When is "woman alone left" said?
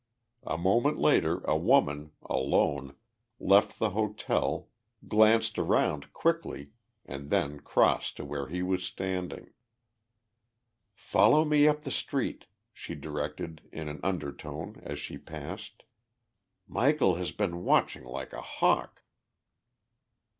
1.55-3.77